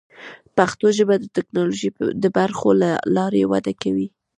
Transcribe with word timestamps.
پښتو 0.57 0.87
ژبه 0.97 1.15
د 1.21 1.25
ټکنالوژۍ 1.35 1.89
د 2.23 2.25
برخو 2.37 2.69
له 2.81 2.89
لارې 3.15 3.41
وده 3.51 3.73
کوي. 3.81 4.07